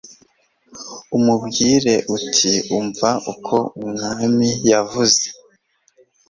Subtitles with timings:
[1.17, 5.25] umubwire uti umva uko umwami yavuze